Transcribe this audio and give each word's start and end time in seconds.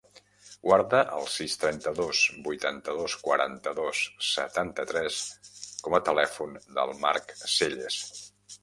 Guarda 0.67 1.01
el 1.17 1.27
sis, 1.33 1.57
trenta-dos, 1.63 2.21
vuitanta-dos, 2.47 3.17
quaranta-dos, 3.27 4.03
setanta-tres 4.31 5.23
com 5.87 6.01
a 6.01 6.05
telèfon 6.11 6.61
del 6.81 6.97
Mark 7.07 7.39
Selles. 7.57 8.05